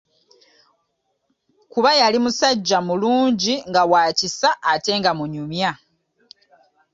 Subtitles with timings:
[1.71, 5.71] Kuba yali musajja mulungi nga wa kisa ate nga munyumya.